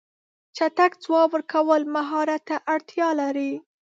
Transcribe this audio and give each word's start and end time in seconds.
چټک 0.55 0.91
ځواب 1.03 1.29
ورکول 1.33 1.81
مهارت 1.95 2.41
ته 2.49 2.55
اړتیا 2.73 3.09
لري. 3.21 3.51